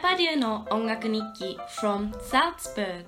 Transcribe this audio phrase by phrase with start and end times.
[0.00, 3.06] パデューの音楽日記 from Salzburg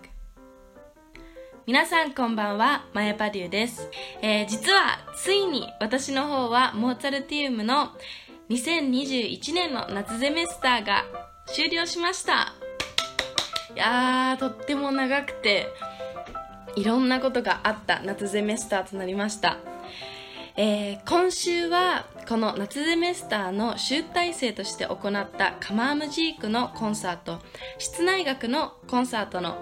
[1.66, 3.90] 皆さんこんばんは、マヤパデューです、
[4.22, 7.93] えー、実はついに私の方はモーツァルティウムの
[8.48, 11.04] 2021年の夏ゼメスターが
[11.46, 12.54] 終了しました。
[13.75, 15.66] いやーとっても長くて
[16.75, 19.59] いろんなことがあった夏ゼメスターとなりました。
[20.57, 27.39] えー、今週はこの夏ゼメスターの集大成として行ったカマームジークのコンサート
[27.79, 29.57] 室内楽のコンサートの、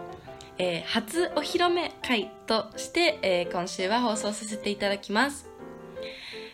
[0.59, 5.49] えー、初お披露目会として、えー、今週は放送させていただきます、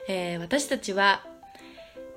[0.06, 1.24] え私たちは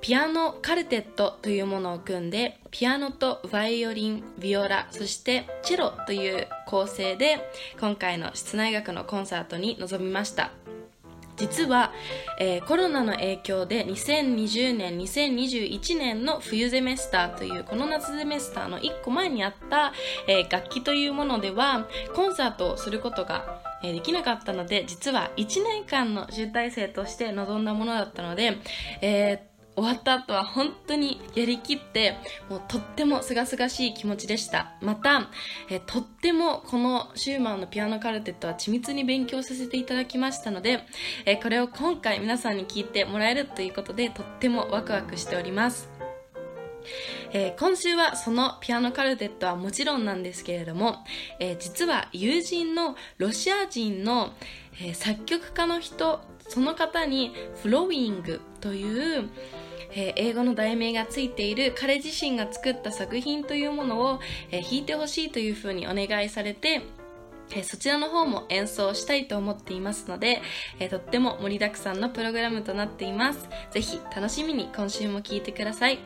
[0.01, 7.49] ピアノカルテットというものを組んでピアノとバイオリンビオラそしてチェロという構成で
[7.79, 10.64] 今回の室内楽のコンサートに臨みました。
[11.37, 11.91] 実は、
[12.39, 19.93] えー、コロナの影響で2020年2021年の冬ゼメスターというこの夏ゼメスターの1個前にあった、
[20.27, 28.57] えー、楽器というものではコンサートをすることがえできなかったので実は1年間の集大成として臨んだものだったので、
[29.01, 32.17] えー終わった後は本当にやりきって
[32.49, 34.73] もうとっても清々しい気持ちでした。
[34.81, 35.29] また
[35.69, 40.83] えとってもこのシューマンのピアノカルテットは緻密に勉強させていただきましたので
[41.25, 45.89] えこれを今回皆さんに聞いてもらえるということでとってもワクワクしております。
[47.33, 51.03] えー、今週はそのピアノカルテットはもちろんなんですけれども、
[51.39, 54.33] えー、実は友人のロシア人の、
[54.79, 59.29] えー、作曲家の人その方にフローイングという、
[59.95, 64.19] えー、英語の題名がついている彼自身が作った作品というものを、
[64.51, 66.81] えー、弾いてほしいというふうにお願いされて、
[67.51, 70.41] えー、そちらの方も演奏したいと思っていますので、
[70.79, 73.47] えとっても盛りだくさんのプログラムとなっています。
[73.71, 75.99] ぜひ楽しみに今週も聴いてください。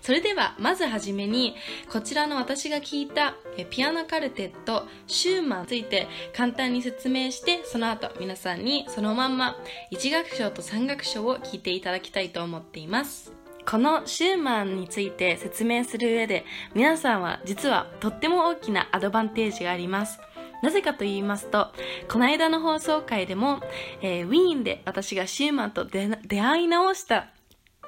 [0.00, 1.56] それではまずはじめに
[1.90, 3.34] こちらの私が聞いた
[3.70, 9.56] ピアノカルテットシューマンについて簡単に説明してその後皆さんにそのまんま
[9.92, 20.20] 1楽章と3楽章を聞いていただきたいと思っていますこのシューマンについて説明する上で皆さんは実はとっても大きなアドバンテージがあります
[20.62, 21.72] なぜかと言いますと、
[22.08, 23.60] この間の放送回でも、
[24.00, 26.08] えー、ウィーンで私がシューマンと出
[26.40, 27.30] 会い直した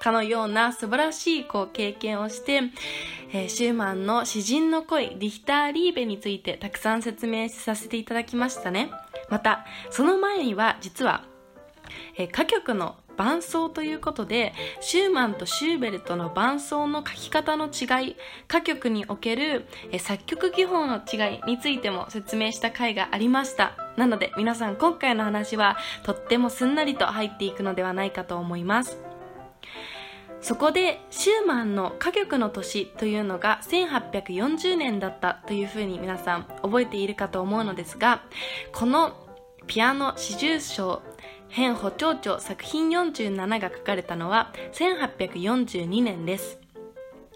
[0.01, 2.63] かのような素晴らしいこう経験をして、
[3.33, 8.91] えー、シューマンの詩人の恋、リヒター・リーベについてたくさん説明させていただきましたね。
[9.31, 11.25] また、その前には実は、
[12.17, 18.17] えー、歌曲の伴奏ということで、シューマンとシューベルトの伴奏の書き方の違い、
[18.49, 19.67] 歌曲における
[19.99, 23.77] 作曲技法の違いについても説明した回がありました。
[23.97, 28.99] なので皆さん今回の話はとってもすんなりと入っていくのではないかと思います。
[30.45, 38.21] そこでシューマンの歌曲の年というのが1840年だったというふうに皆さん覚えているかと思うのですが
[38.75, 39.15] この
[39.67, 41.01] ピアノ四重奏
[41.54, 46.59] 編補聴長作品47が書かれたのは1842年です。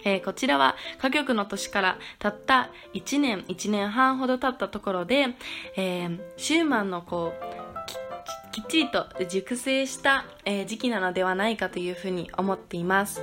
[0.04, 5.28] えー、こちらは歌曲の年からたった1年、1年半ほど経ったところで、
[5.76, 13.22] えー、シューマンのこう、きっちりと熟成した、えー、時期なのではないかというふうに思っています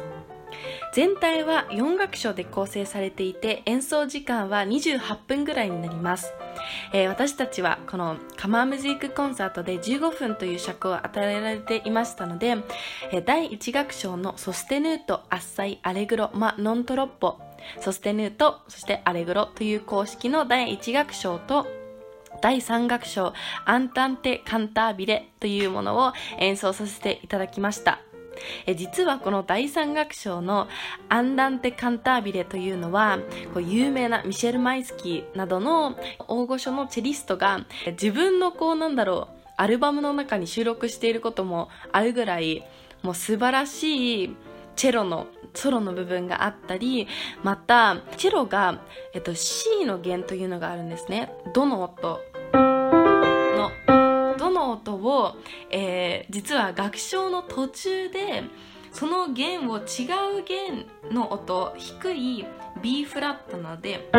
[0.94, 6.34] 全体は4楽章で構成されていて演奏時間は28分ぐらいになります、
[6.94, 12.56] えー、私たちはこのカマームジークコンサートで15分という尺を与えられていましたので、
[13.12, 17.40] えー、第1楽章のソステヌート、アッサイ、アレグロ、マ、ノントロッポ
[17.80, 21.68] ソステヌート、そしてアレグロという公式の第1楽章と
[22.42, 23.34] 第3楽章
[23.66, 28.05] アンタンテ・カンタービレというものを演奏させていただきました。
[28.66, 30.68] え実はこの第3楽章の
[31.10, 33.20] アンダンテ・カンタービレというのは
[33.54, 35.98] こう有名なミシェル・マイスキーなどの
[36.28, 42.64] 大御所のチェリストが自分のこうなんだろうアルバムの中に収録していることもあるぐらい
[43.04, 44.36] もう素晴らしい
[44.76, 47.08] チェロのソロの部分があったり、
[47.44, 48.82] また、チェロが、
[49.14, 51.32] えっと、C の弦というのがあるんですね。
[51.54, 52.20] どの音、
[54.56, 55.36] の音を、
[55.70, 58.44] えー、実は楽章の途中で、
[58.92, 59.82] その弦を違
[60.40, 62.46] う弦の音、低い
[62.82, 64.10] B フラットなので、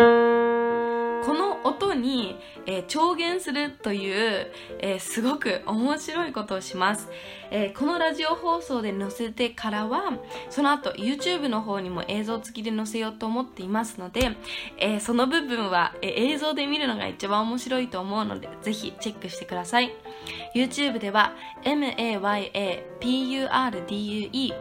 [1.26, 4.46] この音に、えー、調弦するという、
[4.78, 7.08] えー、すごく面白いことをします、
[7.50, 10.20] えー、このラジオ放送で載せてからは
[10.50, 14.36] その後 YouTube の方にも映像付きで載せようと思っていますので、
[14.78, 19.90] えその部分は、え映像で見るのが一番面白いと思うのでぜひチェックしてください。
[20.54, 21.34] YouTube では
[21.64, 22.28] MAYAPURDUE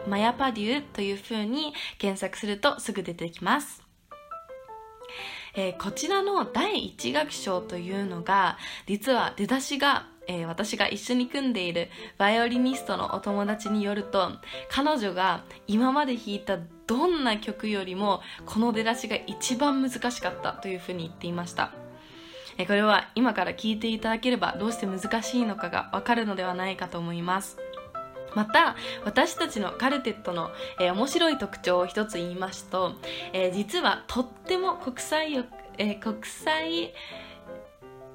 [0.08, 3.86] マヤパデューという風に検索するとすぐ出てきます。
[5.56, 11.88] えー、こちらの第一楽章というのが実は出だしがえー、私が一緒に組んでいる
[12.18, 14.32] バイオリニストのお友達によると
[14.68, 21.72] 彼女が今まで弾いたどんな曲よりもこの出だしが一番難しかったというふうに言っていました。
[22.58, 27.58] これは今から聞いていただければどうして難しいのかがわかるのではないかと思います。
[28.36, 32.92] また私たちのカルテットの、えー、面白い特徴を一つ言いますと、
[33.32, 35.44] えー、実はとっても国際,、
[35.78, 36.92] えー、国際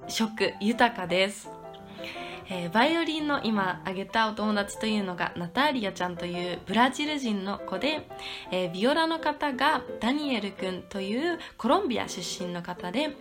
[0.08, 1.50] 色豊かです。
[2.54, 8.08] えー、バイオリンの今挙げたお友達というのがナターリアちゃんというブラジル人の子で、
[8.52, 13.16] えー、ビオラの方がダニエル君というコロンビア出身の方で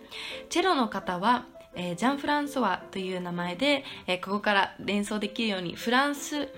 [0.49, 6.49] チェロの方はえー、ジャン・フランソワという名前で、えー、ここから連想できるようにフランス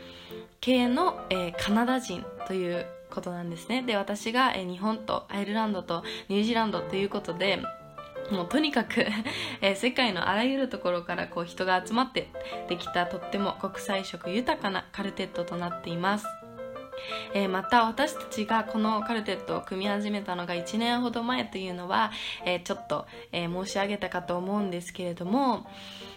[0.63, 3.83] 系の、えー、カナダ人ということなんですね。
[3.83, 7.59] で私が、え日本とアイルランドとニュージーランドということで
[8.31, 9.05] もうとにかく
[9.59, 12.29] え世界のあらゆるところからこう人が集まって
[12.69, 16.25] できたとっても国際色豊かなカルテットとなっています。
[17.33, 22.13] えー、また私たちがこのカルテットを組み始めたのが1年ほど前というのは、
[22.45, 25.67] えー、ちょっと、えー、申し上げたかと思うんですけれども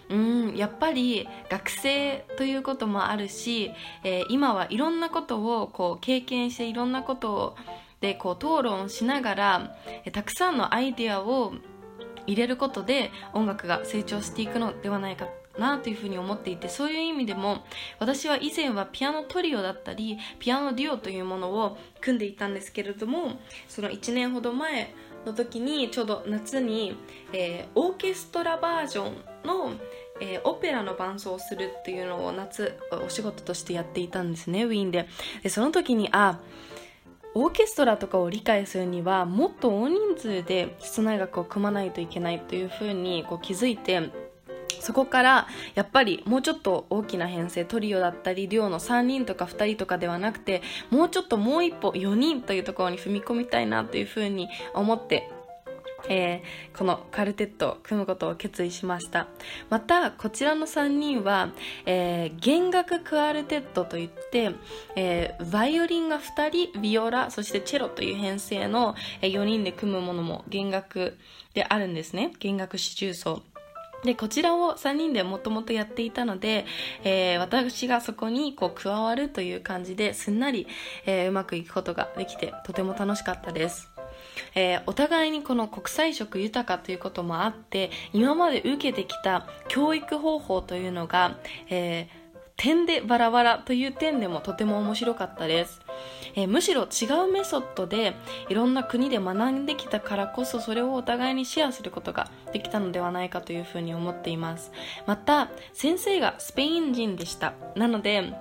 [0.08, 3.73] うんやっぱり学生ということもあるし、
[4.05, 7.56] え今はいろんなことをこう経験していろんなことを
[8.00, 11.55] でこう討論しながら、えたくさんのアイデアを
[12.26, 17.64] 入れることで音楽が成長していくのではないかなというふうに思っていてそういう意味でも
[17.99, 24.93] 私は以前はピアノトリオだったりピアノデュオというものを組んでいたんですけれどもその1年ほど前
[25.26, 26.96] の時にちょうど夏に、
[27.32, 29.14] えー、オーケストラバージョン
[29.44, 29.73] の、
[30.20, 35.08] えー、オペラの伴奏をするっていうのを夏お仕事としてやっていたんですねウィーンで。
[35.43, 36.40] でその時にあ
[37.34, 44.11] オーケストラとかを理解するにはもっと大人数で室内楽を組まないといけないというふうにこう気づいて
[44.81, 55.31] そこからやっぱりもうちょっと大きな編成トリオだったりデュオの3人とか2人とかではなくてもうちょっともう一歩4人というところに踏み込みたいなというふうに思って
[56.09, 59.27] えー、このカルテットを組むことを決意しました。
[59.71, 61.51] またこちらの3人は、
[61.85, 64.53] えー、弦楽クアルテットといって、
[64.95, 71.19] えー、バイオリンが2人ビオラそしてチェロという編成の4人で組むものも弦楽
[71.55, 72.33] であるんですね。
[72.39, 73.43] 弦楽四重奏。
[74.06, 76.64] で、こちらを3人でもともとやっていたので、
[77.05, 80.67] えー、私がそこにこう加わるという感じですんなり、
[81.05, 83.91] えー、うまくいくことができてとても楽しかったです。
[84.55, 91.38] えー、お互いにこの国際色豊かということもあって今まで受けてきた教育方法というのが、
[91.69, 92.25] えー
[92.56, 95.81] 点でバラバラという点でもとても面白かったです、
[96.35, 98.14] えー、むしろ違うメソッドで
[98.49, 104.73] いろんな国で学んできたからこそそれをお互いにシェアすることができたのではないかというふうに思っています。
[105.06, 107.55] また先生がスペイン人でした。
[107.75, 108.32] なので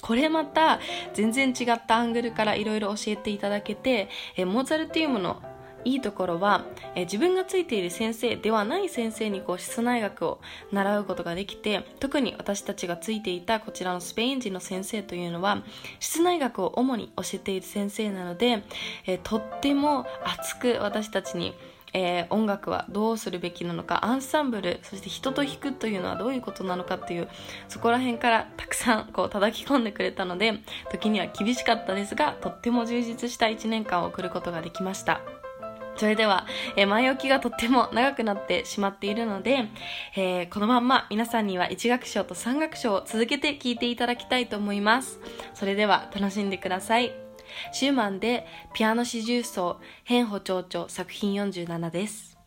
[0.00, 0.80] これまた
[1.14, 5.42] 全然違ったアングルからいろいろ教えていただけて、えモーツァルティウムの
[5.84, 10.40] いいところは、え自分がついている先生ではない先生にこう室内学を
[10.72, 15.62] 習うことができて特に私たちがついていたこちらのスペイン人の先生というのは
[15.98, 18.62] 室内学を主に教えている先生なので、
[19.06, 21.54] えとっても熱く私たちに
[21.92, 27.28] えー、音楽はどうするべきなのかアンサンブルそして人と弾くというのはどういうことなのかっていう
[27.68, 35.39] そこら辺からたくさんこう叩き込んでくれたので時には厳しかったですがとっても充実した1年間を送ることができました。
[36.00, 39.68] それでは、えー、前置きがとっても長くなってしまっているので、
[40.16, 45.20] えー、このまんま皆さんには1楽章と3楽章を続けて聴いていただきたいと思います。
[45.52, 47.12] それでは楽しんでください。
[47.72, 52.39] シューマンでピアノ四重奏変歩長調作品47です。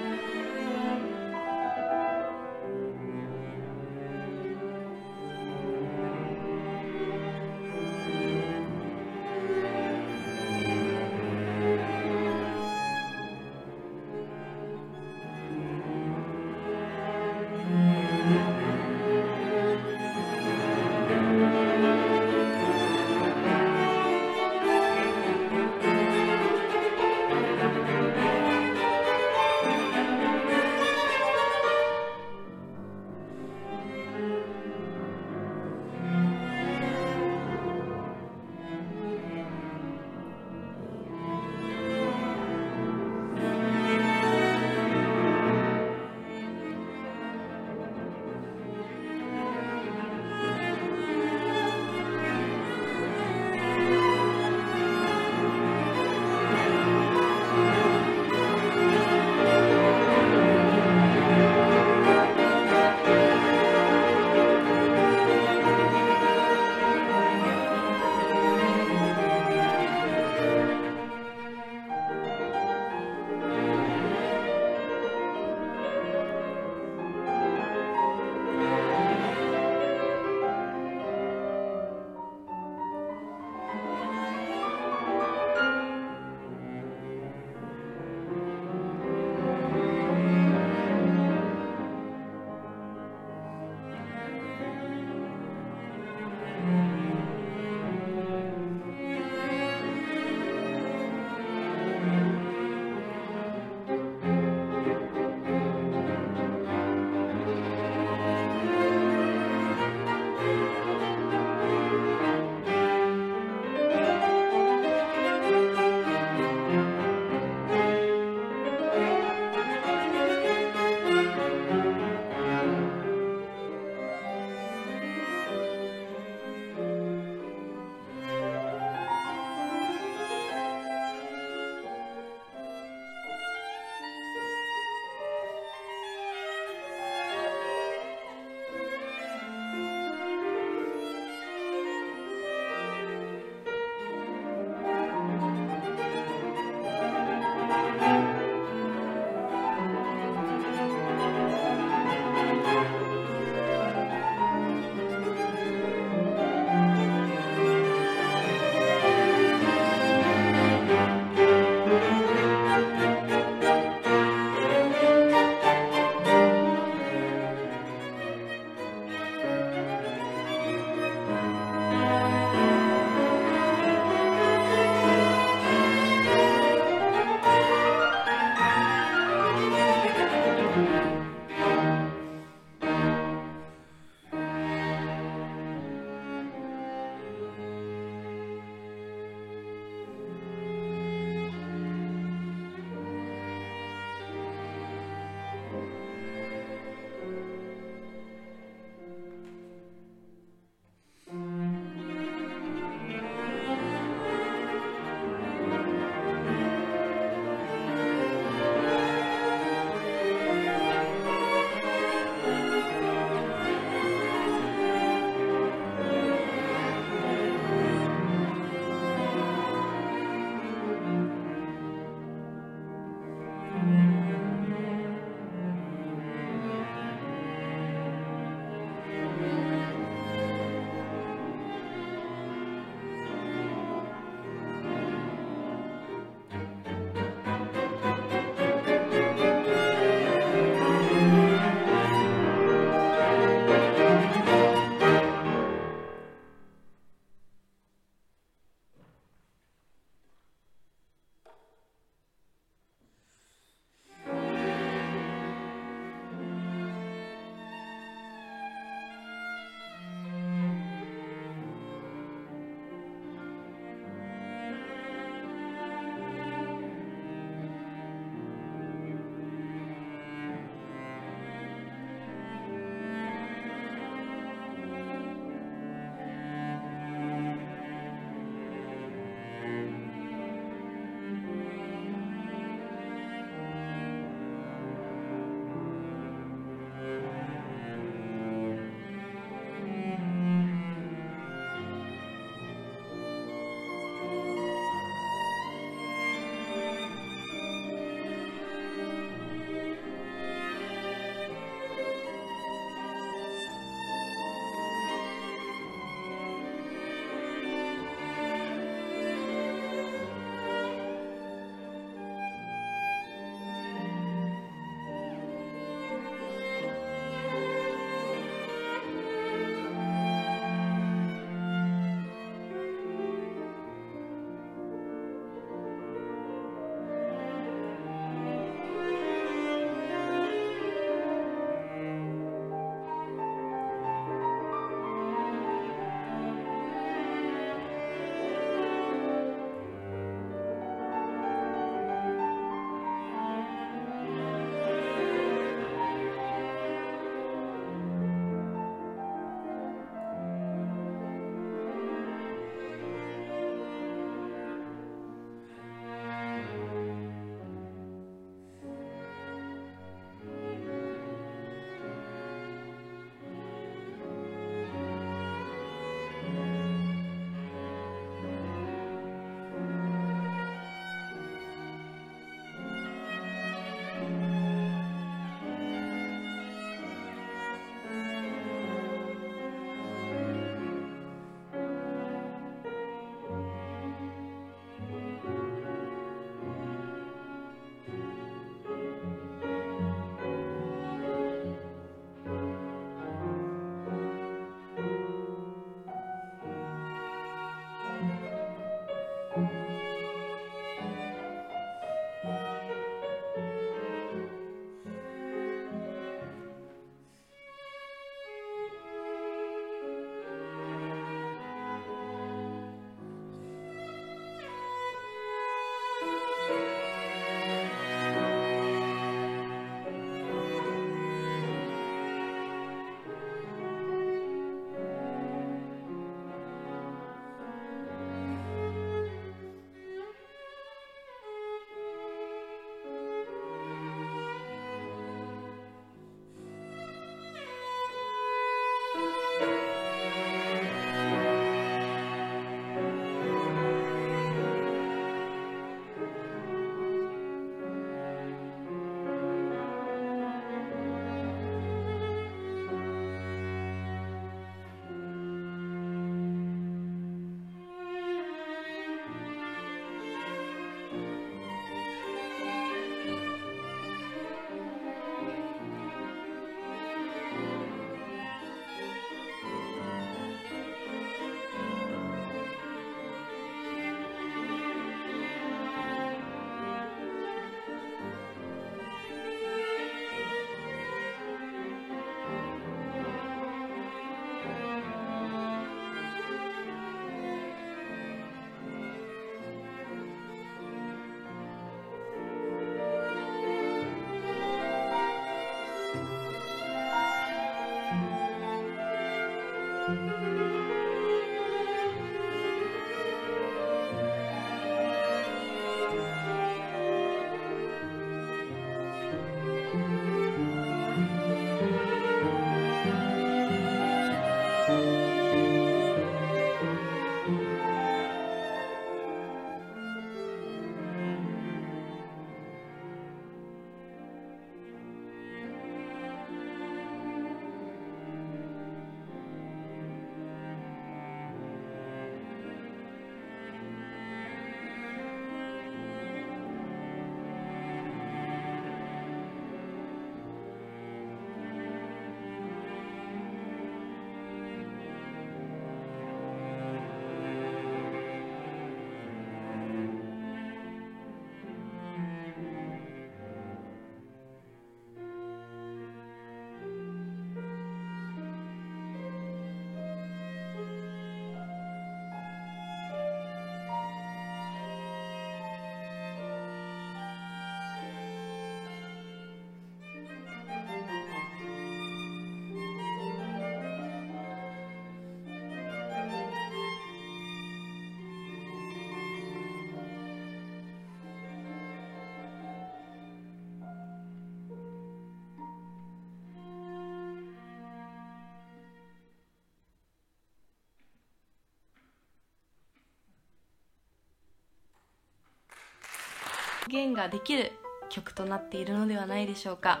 [596.88, 597.72] 表現ができる
[598.08, 600.00] 曲となっているのではないでしょうか、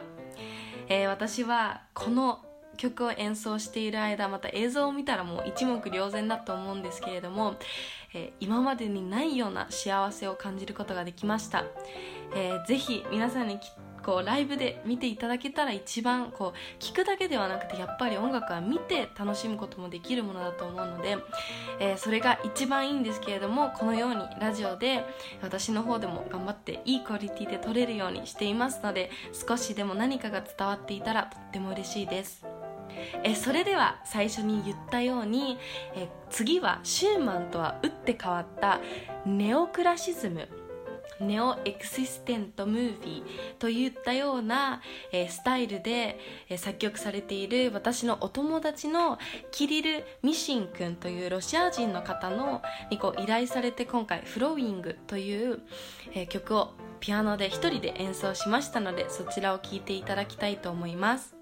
[0.88, 2.40] えー、私はこの
[2.76, 7.56] 曲を演奏している間また映像を見たらもう一目瞭然だと思うんですけれども、
[8.14, 11.64] えー、今までにないような幸せを感じることができました、
[12.34, 13.58] えー、ぜひ皆さんに
[14.06, 21.18] こうライブで見ていただけたら一番こう聞くだけではなくてやっぱり音楽は見て楽しむこともできるものだと思うので、
[21.80, 25.04] えー、それが一番いいんですけれどもこのようにラジオで
[25.42, 32.46] 私の方でも頑張っていいクオリティで撮れるようにしていますので少しでも何かが伝わっていたらとっても嬉しいです。
[33.24, 35.58] えそれでは最初に言ったように
[35.94, 38.80] え次はシューマンとは打って変わった
[39.26, 40.48] ネオクラシズム
[41.20, 49.18] ネオエクシステントムービーといったような、えー、スタイルで、えー、作曲されている私のお友達の
[49.50, 55.60] キリル・ミシン君というロシア人の方のにこう依頼されて今回「フローイング」という、
[56.14, 61.35] えー、曲をピアノで一人で演奏しましたのでそちらを聴いていただきたいと思います。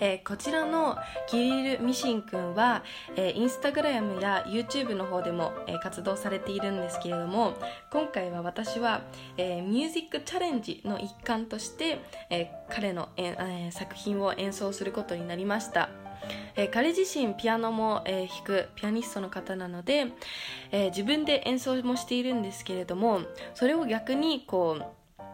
[0.00, 0.96] えー、こちらの
[1.28, 2.82] キリル・ミシン君は、
[3.16, 7.54] えー、インスタグラムや YouTube の方でも、えー、活動されているんですけれども
[7.90, 9.02] 今回は私は、
[9.36, 15.90] えー、ミュージックチャレンジの一環として、えー、彼の、えー、作品を演奏することになりました。
[16.54, 20.06] えー、彼自身ピアノも、えー、弾くピアニストの方なので、
[20.70, 23.22] えー、自分で演奏もしているんですけれども
[23.54, 24.84] それを逆にこう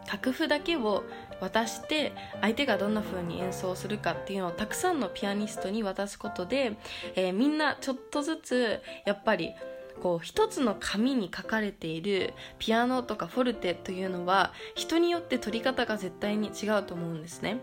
[0.09, 1.03] 楽譜だけを
[1.39, 6.73] 渡して相手がどんな風に演奏するかっていうのをたくさんのピアニストに渡すことで、
[7.15, 9.53] えー、みんなちょっとずつやっぱり
[10.01, 17.59] こう一つの紙に書かれているピアノとかフォルテというのは人によって取り方が絶対に違うと思うんですね。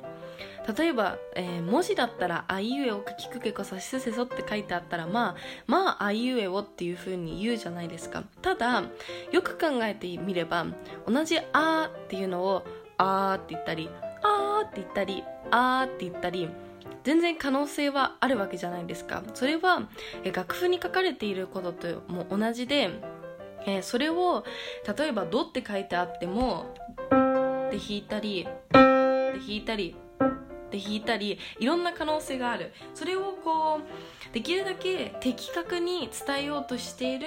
[0.76, 8.24] 例えば、えー、文字だったら「あいうえおかきくけこさしすせそ」って書いてあったらまあまああいうえおっていう風に言うじゃないですか。
[8.40, 8.82] ただ
[9.30, 10.66] よく考えてみれば
[11.06, 12.64] 同じ「あ」っていうのを
[12.98, 13.90] あーって言ったり
[14.22, 16.48] あーって言ったりあーって言ったり
[17.02, 19.22] 全然可能性はあるわけじゃないですか。
[19.34, 19.88] それは
[20.32, 22.90] 楽譜に書かれていることとも同じで、
[23.82, 24.42] それを
[24.96, 26.74] 例えば「ド」って書いてあっても
[27.70, 29.94] で弾いたりで弾いたり
[30.70, 32.72] で弾いたりいろんな可能性がある。
[32.94, 37.26] それをこうできるだけ的確に伝えようとしている、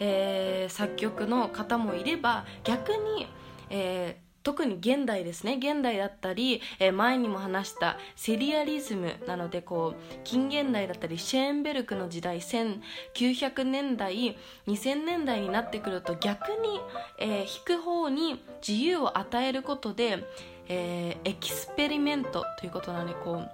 [0.00, 3.28] えー、作曲の方もいれば逆に、
[3.68, 5.56] えー特に現代ですね。
[5.56, 14.36] 現代だったり、えー、前にも話したセリアリズムなのでこう近現代だったりシェーンベルクの時代1900年代
[14.68, 16.80] 2000年代になってくると逆に、
[17.18, 20.22] えー、弾く方に自由を与えることで、
[20.68, 23.50] えー、エキスペリメントということなのでこう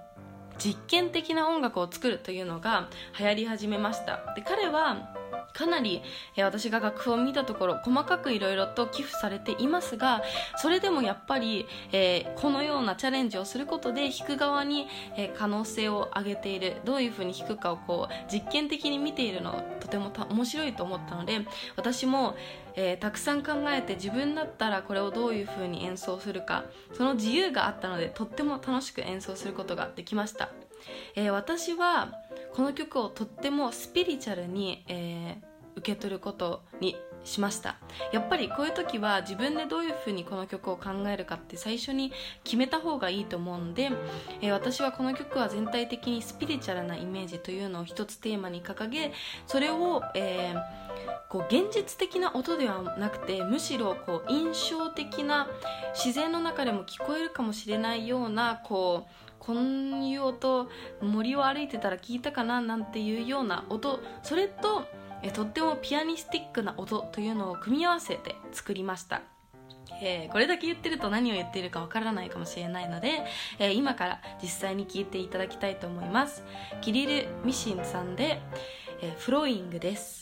[0.57, 4.33] 実験的な音楽を作るというのが流行り始めました。
[4.35, 5.20] で彼は
[5.53, 6.01] かなり、
[6.35, 10.21] えー、私が楽譜を見たところ細かくいろいろと寄付されていますが
[10.57, 16.81] それでもやっぱり、えー、このようなチャレンジをすることで弾く側に、えー、可能性を上げている。
[16.85, 22.35] どういうふうに弾くかをこう実験的に見ているのとても面白いと思ったので私も、
[22.75, 30.49] えたくさん考えて自分だったらこれをどういうふうに演奏するかその自由があったのでとっても楽しく演奏することができました、
[31.15, 32.13] え私は
[32.53, 37.77] この曲をとってもスピリチュアルに、えー、受け取ることにしました。
[38.11, 42.11] やっぱりこういう時は自分でどういうふうにこの曲を考えるかって最初に
[42.43, 43.91] 決めた方がいいと思うので、
[44.41, 49.11] えー、私はこの曲は全体的にスピリチュアルなイメージというのを一つテーマに掲げ
[49.45, 50.61] それを、えー、
[51.29, 55.47] こう現実的な音ではなくてむしろこう印象的な
[55.93, 60.69] 自然の中でも聞こえるかもしれないようなこうこういう音
[61.01, 63.99] 森を歩いてたら聞いたかななんていうような音。
[64.21, 64.85] それと
[65.33, 69.21] とってもピアニスティックな音というのを組み合わせて作りました。
[70.03, 73.23] えー、これだけ言ってると何を言っているかわからないかもしれないので、
[73.59, 76.43] えー、今から実際に聞いていただきたいと思います。
[76.81, 78.41] キリル・ミシンさんで、
[79.01, 80.20] えー、フローイングです。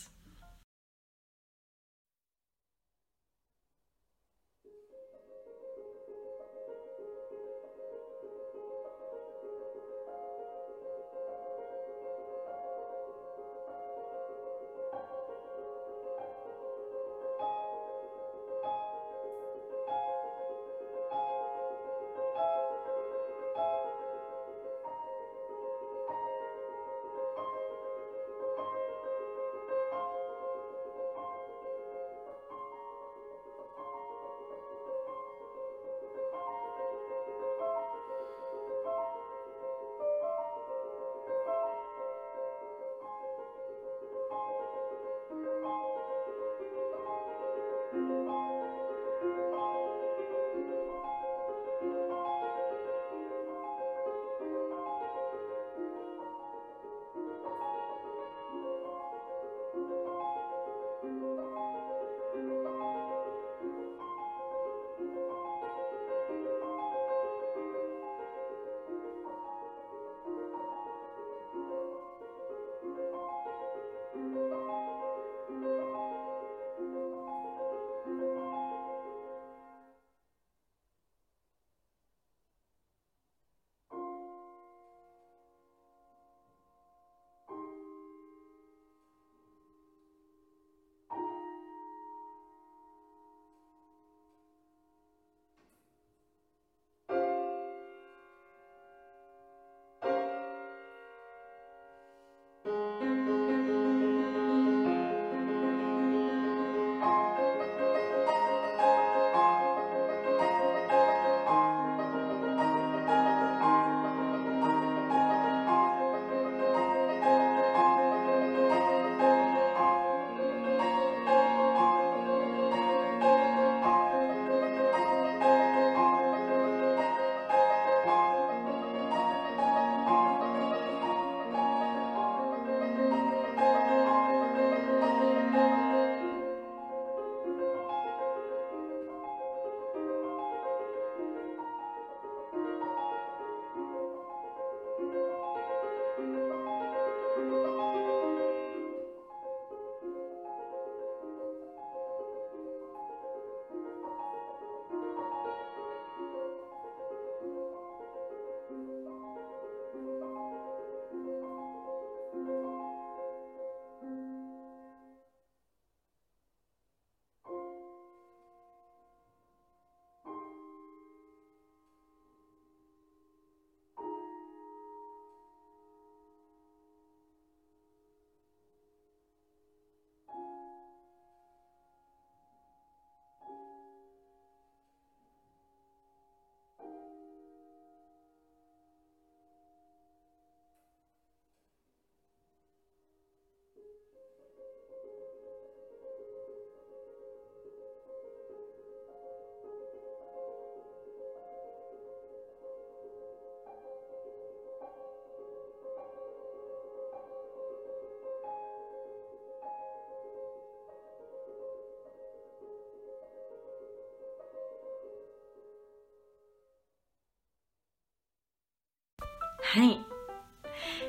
[219.72, 220.00] はい。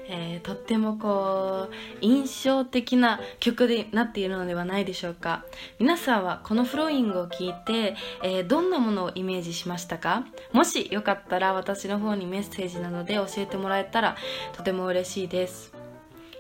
[0.08, 5.44] えー、とってもこう印象的な曲になっているのではないでしょうか。
[5.80, 10.26] 皆さんはこのフローイングを聞いて、えー、どんなものをイメージしましたか？
[10.54, 14.16] もしよかったら私の方にメッセージなどで教えてもらえたら
[14.54, 15.74] とても嬉しいです。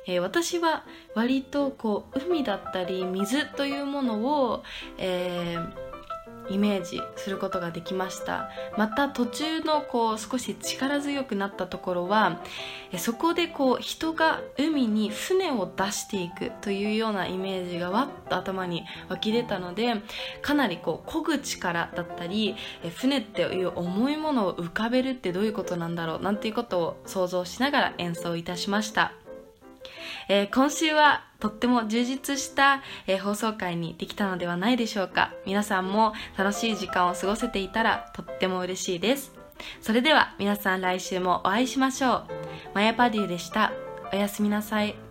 [0.05, 0.83] えー、私は
[1.15, 4.63] 割とこう海だったり水というものを、
[4.99, 5.90] えー
[6.51, 8.49] イメージすることができました。
[8.77, 12.41] また途中のこう少し力強くなったところは
[12.97, 19.95] そこでこう人が海に船を出していくというようなイメージがわっと頭に湧き出たので
[20.41, 22.55] かなりこう漕ぐ力だったり
[22.95, 29.13] 船っていう重いものを浮かべるってどういうことなんだろうなんていうことを想像しながら演奏いたしました。
[30.29, 35.33] えー、今週はとっても充実した、え、放送回にできたのではないでしょうか。
[35.45, 39.33] 皆さんも楽しい時間を過ごせていたらとっても嬉しいです。
[39.81, 42.27] それでは皆さん来週もお会いしましょう。
[42.75, 43.73] マヤパデューでした。
[44.13, 45.01] おやすみなさい。